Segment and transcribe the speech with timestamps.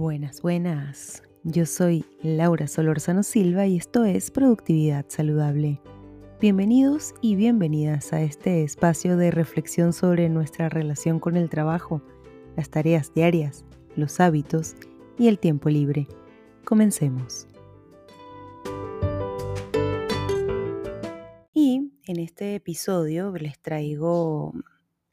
[0.00, 1.22] Buenas, buenas.
[1.44, 5.78] Yo soy Laura Solorzano Silva y esto es Productividad Saludable.
[6.40, 12.00] Bienvenidos y bienvenidas a este espacio de reflexión sobre nuestra relación con el trabajo,
[12.56, 14.74] las tareas diarias, los hábitos
[15.18, 16.08] y el tiempo libre.
[16.64, 17.46] Comencemos.
[21.52, 24.54] Y en este episodio les traigo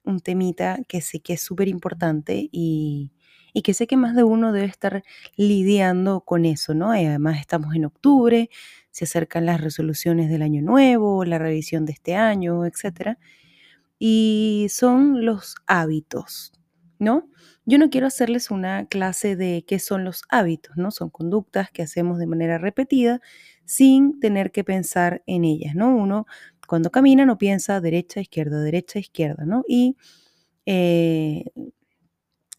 [0.06, 3.12] un temita que sé que es súper importante y
[3.58, 5.04] y que sé que más de uno debe estar
[5.36, 6.96] lidiando con eso, ¿no?
[6.96, 8.52] Y además estamos en octubre,
[8.92, 13.18] se acercan las resoluciones del año nuevo, la revisión de este año, etc.
[13.98, 16.54] Y son los hábitos,
[17.00, 17.30] ¿no?
[17.66, 20.92] Yo no quiero hacerles una clase de qué son los hábitos, ¿no?
[20.92, 23.22] Son conductas que hacemos de manera repetida
[23.66, 25.96] sin tener que pensar en ellas, ¿no?
[25.96, 26.28] Uno
[26.68, 29.64] cuando camina no piensa derecha, izquierda, derecha, izquierda, ¿no?
[29.68, 29.98] Y
[30.68, 31.46] eh,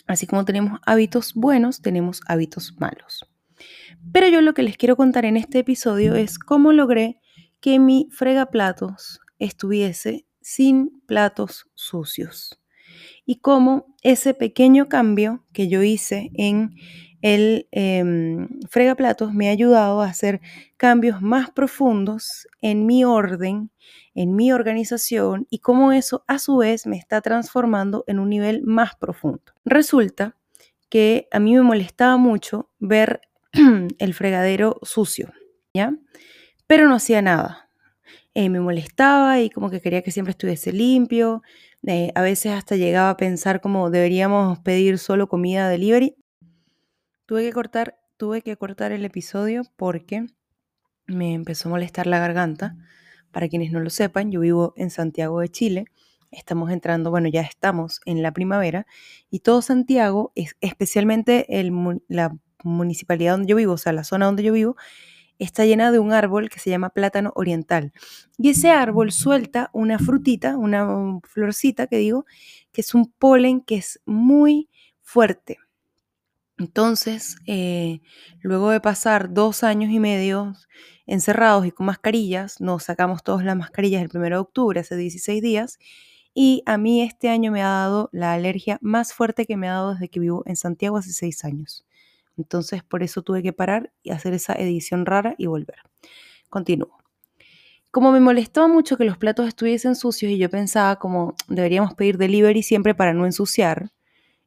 [0.08, 3.24] Así como tenemos hábitos buenos, tenemos hábitos malos.
[4.12, 7.20] Pero yo lo que les quiero contar en este episodio es cómo logré
[7.60, 12.58] que mi fregaplatos estuviese sin platos sucios.
[13.26, 16.74] Y cómo ese pequeño cambio que yo hice en
[17.22, 18.04] el eh,
[18.68, 20.40] fregaplatos me ha ayudado a hacer
[20.76, 23.70] cambios más profundos en mi orden
[24.18, 28.62] en mi organización y cómo eso a su vez me está transformando en un nivel
[28.64, 29.40] más profundo.
[29.64, 30.36] Resulta
[30.88, 33.20] que a mí me molestaba mucho ver
[33.98, 35.32] el fregadero sucio,
[35.72, 35.94] ¿ya?
[36.66, 37.70] Pero no hacía nada.
[38.34, 41.42] Eh, me molestaba y como que quería que siempre estuviese limpio.
[41.86, 46.16] Eh, a veces hasta llegaba a pensar como deberíamos pedir solo comida delivery.
[47.28, 50.24] Tuve que cortar, tuve que cortar el episodio porque
[51.06, 52.78] me empezó a molestar la garganta
[53.32, 55.84] para quienes no lo sepan, yo vivo en Santiago de Chile.
[56.30, 58.86] Estamos entrando, bueno, ya estamos en la primavera
[59.28, 61.46] y todo Santiago, especialmente
[62.08, 62.34] la
[62.64, 64.76] municipalidad donde yo vivo, o sea, la zona donde yo vivo,
[65.38, 67.92] está llena de un árbol que se llama plátano oriental.
[68.38, 72.24] Y ese árbol suelta una frutita, una florcita que digo,
[72.72, 74.70] que es un polen que es muy
[75.02, 75.58] fuerte.
[76.58, 78.00] Entonces, eh,
[78.40, 80.54] luego de pasar dos años y medio
[81.06, 85.40] encerrados y con mascarillas, nos sacamos todas las mascarillas el 1 de octubre, hace 16
[85.40, 85.78] días,
[86.34, 89.74] y a mí este año me ha dado la alergia más fuerte que me ha
[89.74, 91.86] dado desde que vivo en Santiago hace 6 años.
[92.36, 95.76] Entonces, por eso tuve que parar y hacer esa edición rara y volver.
[96.50, 96.98] Continúo.
[97.90, 102.18] Como me molestaba mucho que los platos estuviesen sucios y yo pensaba como deberíamos pedir
[102.18, 103.90] delivery siempre para no ensuciar,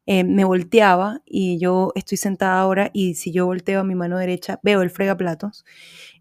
[0.06, 4.18] eh, me volteaba y yo estoy sentada ahora y si yo volteo a mi mano
[4.18, 5.64] derecha veo el fregaplatos.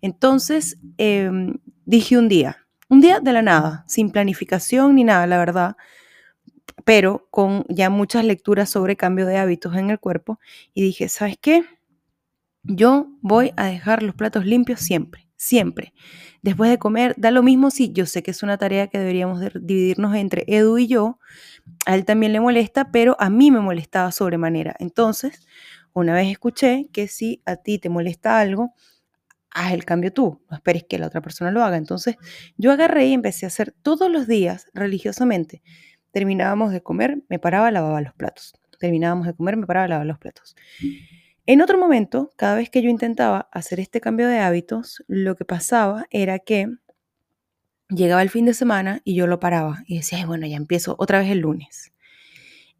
[0.02, 1.56] Entonces em,
[1.86, 5.76] dije un día, un día de la nada, sin planificación ni nada, la verdad,
[6.86, 10.40] pero con ya muchas lecturas sobre cambio de hábitos en el cuerpo
[10.74, 11.64] y dije, ¿sabes qué?
[12.64, 15.92] Yo voy a dejar los platos limpios siempre, siempre.
[16.44, 19.42] Después de comer, da lo mismo si yo sé que es una tarea que deberíamos
[19.60, 21.18] dividirnos entre Edu y yo,
[21.88, 24.76] a él también le molesta, pero a mí me molestaba sobremanera.
[24.78, 25.48] Entonces,
[25.94, 28.76] una vez escuché que si a ti te molesta algo,
[29.50, 31.78] haz el cambio tú, no esperes que la otra persona lo haga.
[31.78, 32.18] Entonces,
[32.56, 35.64] yo agarré y empecé a hacer todos los días religiosamente.
[36.12, 38.54] Terminábamos de comer, me paraba, lavaba los platos.
[38.80, 40.56] Terminábamos de comer, me paraba, lavaba los platos.
[41.48, 45.46] En otro momento, cada vez que yo intentaba hacer este cambio de hábitos, lo que
[45.46, 46.68] pasaba era que
[47.90, 51.20] llegaba el fin de semana y yo lo paraba y decía, bueno, ya empiezo otra
[51.20, 51.94] vez el lunes.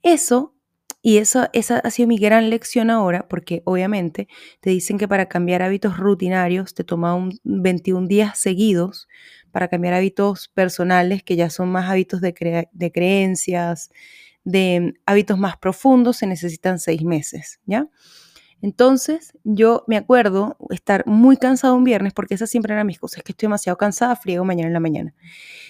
[0.04, 0.56] Eso,
[1.02, 4.28] y eso, esa ha sido mi gran lección ahora, porque obviamente
[4.62, 9.08] te dicen que para cambiar hábitos rutinarios te toma un 21 días seguidos,
[9.52, 13.90] para cambiar hábitos personales, que ya son más hábitos de, de creencias,
[14.44, 17.90] de hábitos más profundos, se necesitan seis meses, ¿ya?
[18.62, 23.24] Entonces, yo me acuerdo estar muy cansado un viernes, porque esas siempre eran mis cosas,
[23.24, 25.14] que estoy demasiado cansada, friego mañana en la mañana.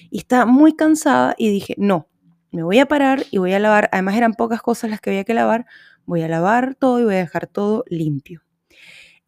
[0.10, 2.08] Y estaba muy cansada y dije, no,
[2.52, 3.90] me voy a parar y voy a lavar.
[3.92, 5.66] Además, eran pocas cosas las que había que lavar.
[6.06, 8.42] Voy a lavar todo y voy a dejar todo limpio.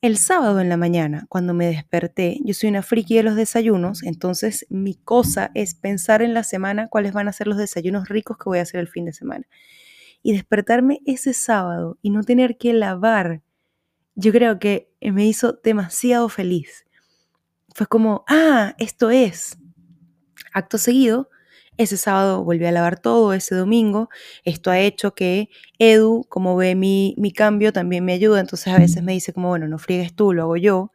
[0.02, 4.04] El sábado en la mañana, cuando me desperté, yo soy una friki de los desayunos,
[4.04, 8.38] entonces mi cosa es pensar en la semana cuáles van a ser los desayunos ricos
[8.38, 9.46] que voy a hacer el fin de semana.
[10.22, 13.44] Y despertarme ese sábado y no tener que lavar
[14.16, 16.86] yo creo que me hizo demasiado feliz.
[17.74, 19.58] Fue como, ah, esto es.
[20.54, 21.30] Acto seguido,
[21.78, 24.10] ese sábado volví a lavar todo, ese domingo.
[24.44, 25.50] Esto ha hecho que
[25.80, 28.40] Edu, como ve mi, mi cambio, también me ayuda.
[28.40, 30.92] Entonces a veces me dice como, bueno, no friegues tú, lo hago yo.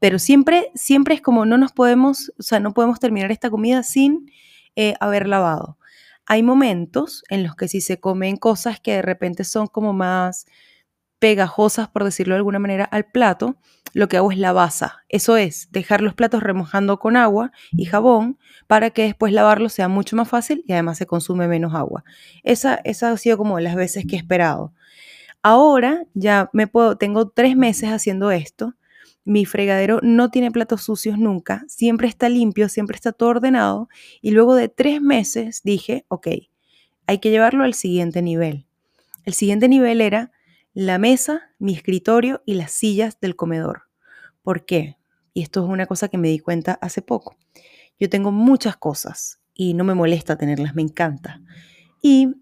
[0.00, 3.82] Pero siempre, siempre es como, no nos podemos, o sea, no podemos terminar esta comida
[3.84, 4.30] sin
[4.74, 5.78] eh, haber lavado.
[6.26, 10.46] Hay momentos en los que si se comen cosas que de repente son como más
[11.18, 13.56] pegajosas, por decirlo de alguna manera, al plato,
[13.94, 15.04] lo que hago es la basa.
[15.08, 19.88] Eso es, dejar los platos remojando con agua y jabón para que después lavarlos sea
[19.88, 22.04] mucho más fácil y además se consume menos agua.
[22.42, 24.72] Esa, esa ha sido como las veces que he esperado.
[25.42, 28.74] Ahora ya me puedo, tengo tres meses haciendo esto.
[29.24, 33.88] Mi fregadero no tiene platos sucios nunca, siempre está limpio, siempre está todo ordenado.
[34.22, 36.28] Y luego de tres meses dije, ok,
[37.06, 38.66] hay que llevarlo al siguiente nivel.
[39.24, 40.32] El siguiente nivel era
[40.78, 43.88] la mesa, mi escritorio y las sillas del comedor.
[44.44, 44.96] ¿Por qué?
[45.34, 47.36] Y esto es una cosa que me di cuenta hace poco.
[47.98, 51.42] Yo tengo muchas cosas y no me molesta tenerlas, me encanta.
[52.00, 52.36] Y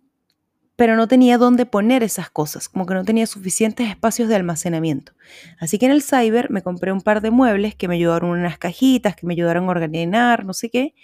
[0.77, 5.13] pero no tenía dónde poner esas cosas, como que no tenía suficientes espacios de almacenamiento.
[5.59, 8.59] Así que en el cyber me compré un par de muebles que me ayudaron unas
[8.59, 10.95] cajitas, que me ayudaron a organizar, no sé qué.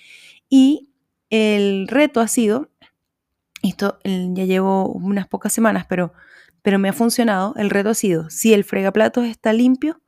[0.50, 0.90] Y
[1.30, 2.68] el reto ha sido,
[3.62, 6.12] esto ya llevo unas pocas semanas, pero,
[6.62, 10.00] pero me ha funcionado, el reto ha sido, si el fregaplatos está limpio,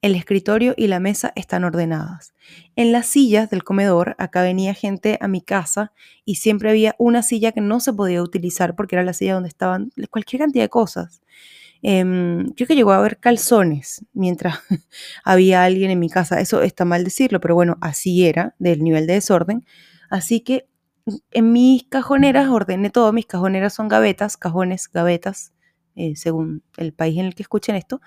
[0.00, 2.34] el escritorio y la mesa están ordenadas.
[2.76, 5.92] En las sillas del comedor, acá venía gente a mi casa
[6.24, 9.48] y siempre había una silla que no se podía utilizar porque era la silla donde
[9.48, 11.20] estaban cualquier cantidad de cosas.
[11.82, 14.58] Em, creo que llegó a haber calzones mientras
[15.24, 16.40] había alguien en mi casa.
[16.40, 19.64] Eso está mal decirlo, pero bueno, así era del nivel de desorden.
[20.10, 20.68] Así que
[21.30, 23.12] en mis cajoneras ordené todo.
[23.12, 25.52] Mis cajoneras son gavetas, cajones, gavetas,
[25.98, 28.00] eh, según el país en el que escuchen esto.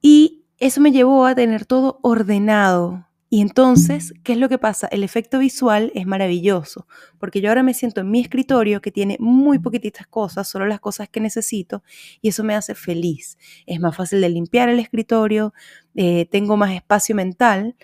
[0.00, 3.08] Y eso me llevó a tener todo ordenado.
[3.30, 4.86] Y entonces, ¿qué es lo que pasa?
[4.88, 6.86] El efecto visual es maravilloso,
[7.18, 10.78] porque yo ahora me siento en mi escritorio que tiene muy poquititas cosas, solo las
[10.78, 11.82] cosas que necesito,
[12.20, 13.38] y eso me hace feliz.
[13.66, 15.52] Es más fácil de limpiar el escritorio,
[15.96, 17.74] eh, tengo más espacio mental.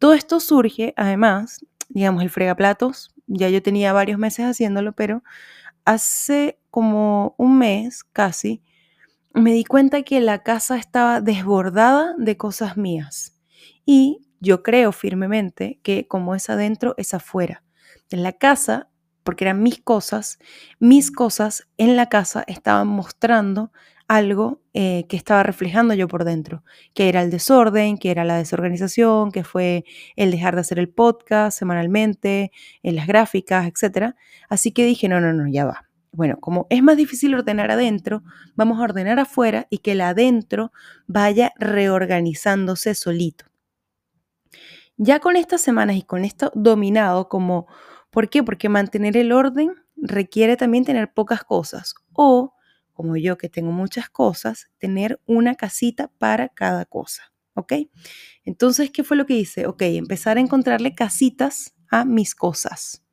[0.00, 5.22] Todo esto surge, además, digamos, el fregaplatos, ya yo tenía varios meses haciéndolo, pero
[5.86, 8.62] hace como un mes casi,
[9.32, 13.38] me di cuenta que la casa estaba desbordada de cosas mías.
[13.86, 17.62] Y yo creo firmemente que como es adentro, es afuera.
[18.10, 18.88] En la casa,
[19.24, 20.38] porque eran mis cosas,
[20.78, 23.72] mis cosas en la casa estaban mostrando
[24.08, 26.62] algo eh, que estaba reflejando yo por dentro,
[26.94, 30.88] que era el desorden, que era la desorganización, que fue el dejar de hacer el
[30.88, 34.14] podcast semanalmente, en las gráficas, etc.
[34.48, 35.88] Así que dije, no, no, no, ya va.
[36.12, 38.22] Bueno, como es más difícil ordenar adentro,
[38.54, 40.72] vamos a ordenar afuera y que el adentro
[41.06, 43.46] vaya reorganizándose solito.
[44.96, 47.66] Ya con estas semanas y con esto dominado, como,
[48.10, 48.42] ¿por qué?
[48.42, 52.54] Porque mantener el orden requiere también tener pocas cosas o,
[52.96, 57.32] como yo que tengo muchas cosas, tener una casita para cada cosa.
[57.54, 57.74] ¿Ok?
[58.44, 59.66] Entonces, ¿qué fue lo que hice?
[59.66, 63.04] Ok, empezar a encontrarle casitas a mis cosas.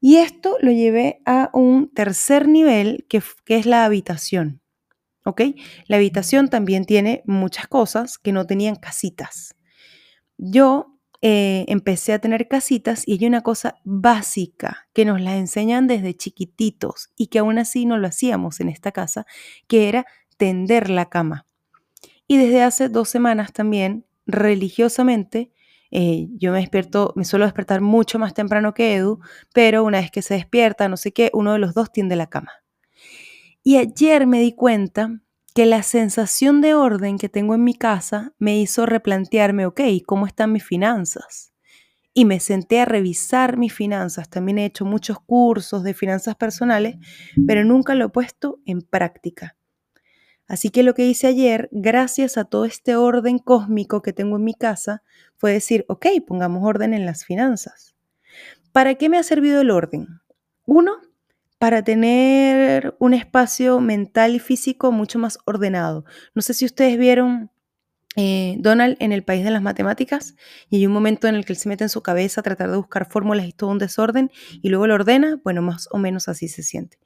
[0.00, 4.62] Y esto lo llevé a un tercer nivel, que, es la habitación.
[5.26, 5.42] ¿Ok?
[5.86, 9.54] La habitación también tiene muchas cosas que no tenían casitas.
[10.38, 15.86] Yo eh, empecé a tener casitas y hay una cosa básica que nos la enseñan
[15.86, 19.26] desde chiquititos y que aún así no lo hacíamos en esta casa,
[19.66, 20.06] que era
[20.38, 21.46] tender la cama.
[22.26, 25.52] Y desde hace dos semanas también, religiosamente,
[25.90, 29.20] eh, yo me despierto, me suelo despertar mucho más temprano que Edu,
[29.52, 32.28] pero una vez que se despierta, no sé qué, uno de los dos tiende la
[32.28, 32.52] cama.
[33.62, 35.20] Y ayer me di cuenta
[35.54, 40.26] que la sensación de orden que tengo en mi casa me hizo replantearme, ok, ¿cómo
[40.26, 41.52] están mis finanzas?
[42.12, 44.28] Y me senté a revisar mis finanzas.
[44.28, 46.96] También he hecho muchos cursos de finanzas personales,
[47.46, 49.56] pero nunca lo he puesto en práctica.
[50.46, 54.44] Así que lo que hice ayer, gracias a todo este orden cósmico que tengo en
[54.44, 55.04] mi casa,
[55.36, 57.94] fue decir, ok, pongamos orden en las finanzas.
[58.72, 60.20] ¿Para qué me ha servido el orden?
[60.66, 60.96] Uno,
[61.60, 66.06] para tener un espacio mental y físico mucho más ordenado.
[66.34, 67.50] No sé si ustedes vieron
[68.16, 70.36] eh, Donald en el país de las matemáticas
[70.70, 72.70] y hay un momento en el que él se mete en su cabeza a tratar
[72.70, 74.30] de buscar fórmulas y todo un desorden
[74.62, 76.96] y luego lo ordena, bueno, más o menos así se siente.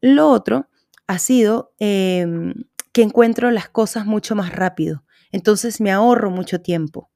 [0.00, 0.68] Lo otro
[1.08, 2.54] ha sido em,
[2.92, 5.02] que encuentro las cosas mucho más rápido.
[5.32, 7.10] Entonces me ahorro mucho tiempo.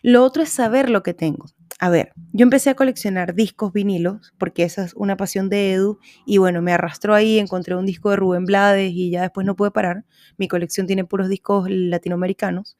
[0.00, 1.44] Lo otro es saber lo que tengo.
[1.80, 6.00] A ver, yo empecé a coleccionar discos vinilos, porque esa es una pasión de Edu,
[6.26, 9.54] y bueno, me arrastró ahí, encontré un disco de Rubén Blades y ya después no
[9.54, 10.04] pude parar.
[10.38, 12.76] Mi colección tiene puros discos latinoamericanos.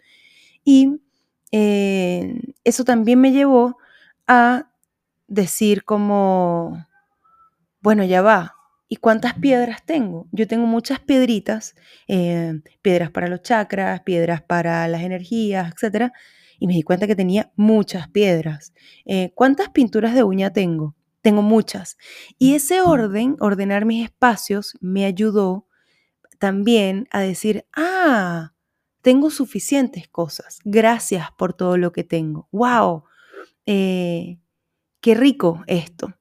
[0.64, 1.00] Y
[1.52, 3.78] eh, eso también me llevó
[4.28, 4.70] a
[5.28, 6.86] decir como,
[7.80, 8.54] bueno, ya va,
[8.90, 10.28] ¿Y cuántas piedras tengo?
[10.32, 11.74] Yo tengo muchas piedritas,
[12.08, 16.10] eh, piedras para los chakras, piedras para las energías, etc.
[16.58, 18.72] Y me di cuenta que tenía muchas piedras.
[19.04, 20.96] Eh, ¿Cuántas pinturas de uña tengo?
[21.22, 21.96] Tengo muchas.
[22.38, 25.66] Y ese orden, ordenar mis espacios, me ayudó
[26.38, 28.52] también a decir, ah,
[29.02, 33.04] tengo suficientes cosas, gracias por todo lo que tengo, wow,
[33.66, 34.38] eh,
[35.00, 36.14] qué rico esto.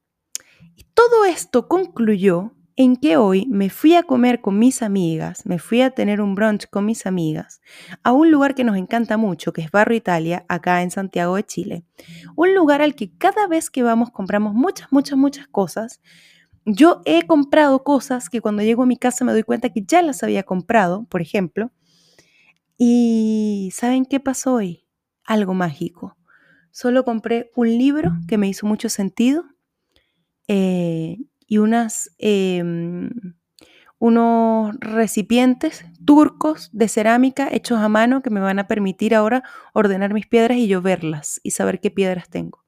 [0.75, 5.57] Y todo esto concluyó en que hoy me fui a comer con mis amigas, me
[5.57, 7.59] fui a tener un brunch con mis amigas
[8.03, 11.43] a un lugar que nos encanta mucho, que es Barrio Italia, acá en Santiago de
[11.43, 11.83] Chile.
[12.35, 16.01] Un lugar al que cada vez que vamos compramos muchas, muchas, muchas cosas.
[16.65, 20.03] Yo he comprado cosas que cuando llego a mi casa me doy cuenta que ya
[20.03, 21.71] las había comprado, por ejemplo.
[22.77, 24.85] Y ¿saben qué pasó hoy?
[25.25, 26.15] Algo mágico.
[26.69, 29.45] Solo compré un libro que me hizo mucho sentido.
[30.47, 31.17] Eh,
[31.47, 33.09] y unas, em,
[33.99, 40.13] unos recipientes turcos de cerámica hechos a mano que me van a permitir ahora ordenar
[40.13, 42.63] mis piedras y yo verlas y saber qué piedras tengo.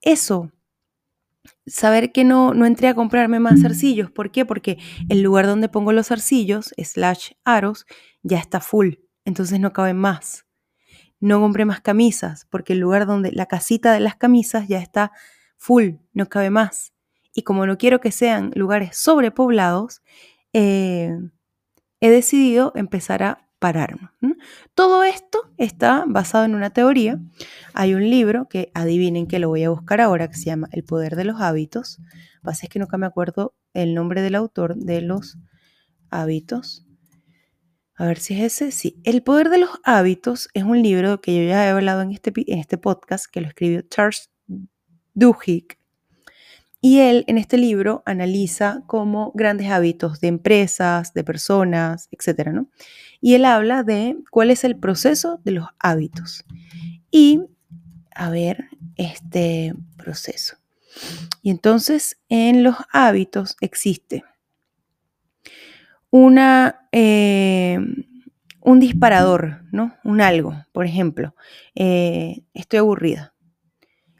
[0.00, 0.52] Eso,
[1.66, 4.10] saber que no, no entré a comprarme más zarcillos.
[4.10, 4.46] ¿Por qué?
[4.46, 7.86] Porque el lugar donde pongo los zarcillos, slash aros,
[8.22, 8.94] ya está full,
[9.24, 10.46] entonces no caben más.
[11.18, 15.12] No compré más camisas porque el lugar donde la casita de las camisas ya está
[15.56, 16.92] full, no cabe más
[17.36, 20.00] y como no quiero que sean lugares sobrepoblados,
[20.54, 21.14] eh,
[22.00, 24.08] he decidido empezar a pararme.
[24.74, 27.20] Todo esto está basado en una teoría.
[27.74, 30.82] Hay un libro que adivinen que lo voy a buscar ahora, que se llama El
[30.84, 31.98] poder de los hábitos.
[32.42, 35.38] Lo que es que nunca me acuerdo el nombre del autor de los
[36.10, 36.86] hábitos.
[37.96, 38.70] A ver si es ese.
[38.72, 42.12] Sí, El poder de los hábitos es un libro que yo ya he hablado en
[42.12, 44.30] este, en este podcast, que lo escribió Charles
[45.12, 45.78] Duhigg.
[46.86, 52.50] Y él en este libro analiza como grandes hábitos de empresas, de personas, etc.
[52.52, 52.68] ¿no?
[53.20, 56.44] Y él habla de cuál es el proceso de los hábitos.
[57.10, 57.40] Y,
[58.14, 60.58] a ver, este proceso.
[61.42, 64.22] Y entonces en los hábitos existe
[66.10, 67.80] una, eh,
[68.60, 69.96] un disparador, ¿no?
[70.04, 71.34] Un algo, por ejemplo,
[71.74, 73.34] eh, estoy aburrida.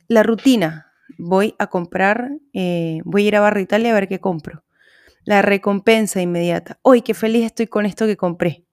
[0.09, 0.86] La rutina,
[1.19, 4.65] voy a comprar, eh, voy a ir a Barrio Italia a ver qué compro.
[5.25, 6.79] La recompensa inmediata.
[6.83, 8.65] Hoy qué feliz estoy con esto que compré.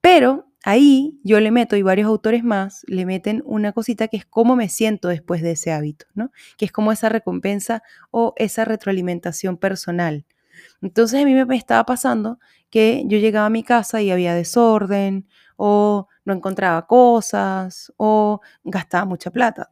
[0.00, 4.26] Pero ahí yo le meto, y varios autores más, le meten una cosita que es
[4.26, 6.30] cómo me siento después de ese hábito, ¿no?
[6.58, 10.26] Que es como esa recompensa o esa retroalimentación personal.
[10.82, 12.38] Entonces a mí me estaba pasando
[12.70, 19.04] que yo llegaba a mi casa y había desorden, o no encontraba cosas, o gastaba
[19.04, 19.70] mucha plata.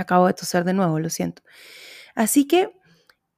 [0.00, 1.42] Acabo de toser de nuevo, lo siento.
[2.14, 2.70] Así que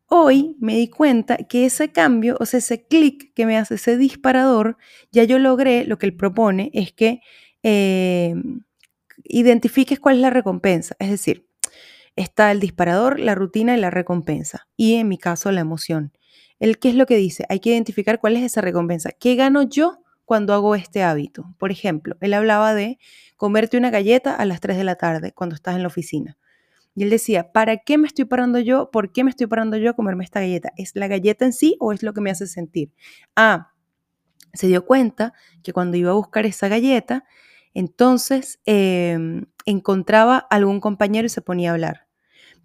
[0.07, 3.97] hoy me di cuenta que ese cambio, o sea, ese clic que me hace ese
[3.97, 4.76] disparador,
[5.12, 7.21] ya yo logré, lo que él propone es que
[7.62, 8.35] eh,
[9.25, 10.97] identifiques cuál es la recompensa.
[10.99, 11.47] Es decir,
[12.17, 14.69] está el disparador, la rutina y la recompensa.
[14.76, 16.12] Y en mi caso, la emoción.
[16.59, 17.47] ¿El qué es lo que dice?
[17.49, 19.11] Hay que identificar cuál es esa recompensa.
[19.12, 21.55] ¿Qué gano yo cuando hago este hábito?
[21.59, 22.99] Por ejemplo, él hablaba de
[23.37, 26.37] comerte una galleta a las 3 de la tarde cuando estás en la oficina.
[27.00, 28.90] Y él decía, ¿para qué me estoy parando yo?
[28.90, 30.71] ¿Por qué me estoy parando yo a comerme esta galleta?
[30.76, 32.92] ¿Es la galleta en sí o es lo que me hace sentir?
[33.35, 33.73] Ah,
[34.52, 37.25] se dio cuenta que cuando iba a buscar esa galleta,
[37.73, 42.07] entonces em, encontraba algún compañero y se ponía a hablar.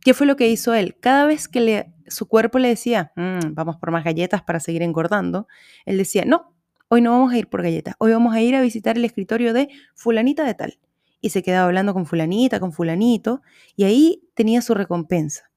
[0.02, 0.98] ¿Qué fue lo que hizo él?
[1.00, 5.48] Cada vez que su cuerpo le decía, mm, vamos por más galletas para seguir engordando,
[5.86, 6.54] él decía, no,
[6.90, 9.54] hoy no vamos a ir por galletas, hoy vamos a ir a visitar el escritorio
[9.54, 10.80] de fulanita de tal
[11.26, 13.42] y se quedaba hablando con fulanita, con fulanito,
[13.76, 15.50] y ahí tenía su recompensa.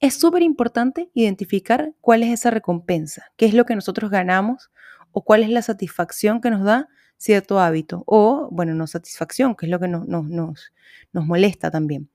[0.00, 4.72] Es súper importante identificar cuál es esa recompensa, qué es lo que nosotros ganamos
[5.12, 9.66] o cuál es la satisfacción que nos da cierto hábito, o, bueno, no satisfacción, que
[9.66, 10.72] es lo que nos, nos,
[11.12, 12.10] molesta también.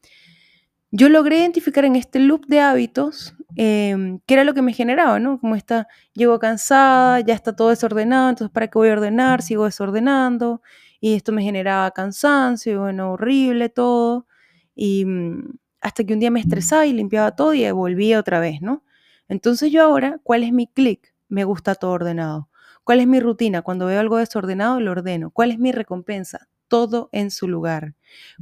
[0.92, 5.20] Yo logré identificar en este loop de hábitos em, qué era lo que me generaba,
[5.20, 5.40] ¿no?
[5.40, 9.42] Como está, llego cansada, ya está todo desordenado, entonces ¿para qué voy a ordenar?
[9.42, 10.62] Sigo desordenando
[11.00, 14.28] y esto me generaba cansancio, bueno, horrible todo,
[14.76, 18.62] y mm, hasta que un día me estresaba y limpiaba todo y volvía otra vez,
[18.62, 18.84] ¿no?
[19.28, 21.14] Entonces yo ahora, ¿cuál es mi clic?
[21.30, 22.50] Me gusta todo ordenado.
[22.84, 23.62] ¿Cuál es mi rutina?
[23.62, 25.30] Cuando veo algo desordenado, lo ordeno.
[25.30, 26.48] ¿Cuál es mi recompensa?
[26.68, 27.94] Todo en su lugar.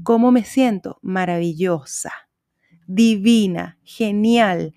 [0.03, 0.99] ¿Cómo me siento?
[1.01, 2.11] Maravillosa,
[2.87, 4.73] divina, genial.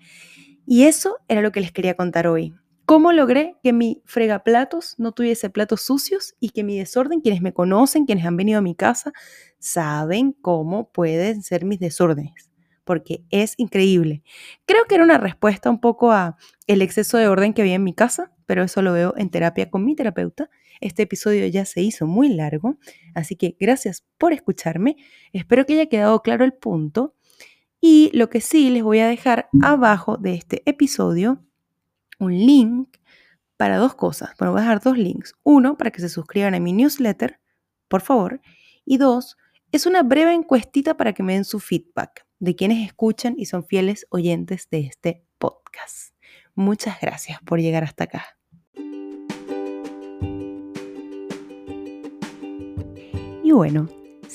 [0.65, 2.53] Y eso era lo que les quería contar hoy.
[2.91, 7.53] ¿Cómo logré que mi fregaplatos no tuviese platos sucios y que mi desorden, quienes me
[7.53, 9.13] conocen, quienes han venido a mi casa,
[9.59, 12.51] saben cómo pueden ser mis desórdenes?
[12.83, 14.23] Porque es increíble.
[14.65, 16.35] Creo que era una respuesta un poco a
[16.67, 19.71] el exceso de orden que había en mi casa, pero eso lo veo en terapia
[19.71, 20.49] con mi terapeuta.
[20.81, 22.77] Este episodio ya se hizo muy largo,
[23.15, 24.97] así que gracias por escucharme.
[25.31, 27.15] Espero que haya quedado claro el punto.
[27.79, 31.41] Y lo que sí les voy a dejar abajo de este episodio
[32.21, 32.97] un link
[33.57, 34.31] para dos cosas.
[34.37, 35.33] Bueno, voy a dejar dos links.
[35.43, 37.39] Uno, para que se suscriban a mi newsletter,
[37.87, 38.41] por favor.
[38.85, 39.37] Y dos,
[39.71, 43.65] es una breve encuestita para que me den su feedback de quienes escuchan y son
[43.65, 46.15] fieles oyentes de este podcast.
[46.55, 48.25] Muchas gracias por llegar hasta acá.
[53.43, 53.87] Y bueno,